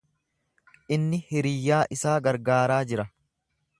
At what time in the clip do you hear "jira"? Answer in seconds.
2.93-3.07